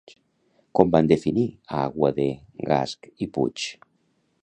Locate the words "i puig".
3.27-3.71